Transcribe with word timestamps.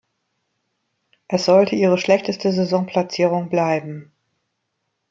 Es 1.27 1.45
sollte 1.45 1.75
ihre 1.75 1.99
schlechteste 1.99 2.51
Saisonplatzierung 2.51 3.51
bleiben. 3.51 4.11